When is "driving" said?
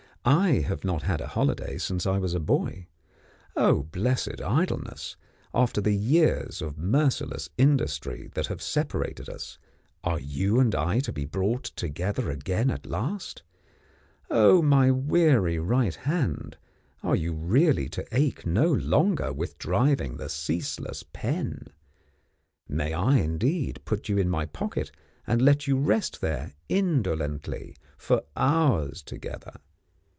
19.57-20.17